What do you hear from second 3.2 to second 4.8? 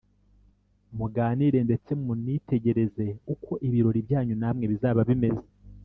uko ibirori byanyu namwe